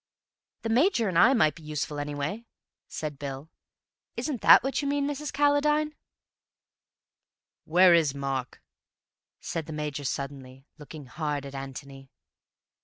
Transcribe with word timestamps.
"The 0.63 0.69
Major 0.69 1.07
and 1.09 1.15
I 1.19 1.35
might 1.35 1.53
be 1.53 1.61
useful 1.61 1.99
anyway," 1.99 2.47
said 2.87 3.19
Bill. 3.19 3.51
"Isn't 4.17 4.41
that 4.41 4.63
what 4.63 4.81
you 4.81 4.87
mean, 4.87 5.05
Mrs. 5.05 5.31
Calladine?" 5.31 5.93
"Where 7.65 7.93
is 7.93 8.15
Mark?" 8.15 8.63
said 9.41 9.67
the 9.67 9.73
Major 9.73 10.03
suddenly, 10.03 10.65
looking 10.79 11.05
hard 11.05 11.45
at 11.45 11.53
Antony. 11.53 12.09